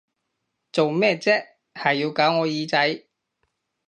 [0.73, 1.45] 做咩啫，
[1.75, 3.03] 係要搞我耳仔！